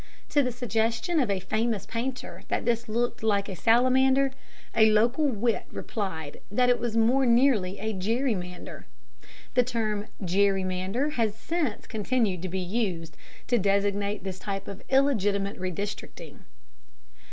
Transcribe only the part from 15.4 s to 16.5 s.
redistricting.